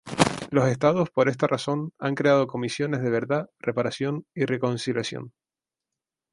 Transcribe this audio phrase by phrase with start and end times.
[0.49, 5.31] Los estados, por esta razón, han creado comisiones de verdad, reparación y reconciliación.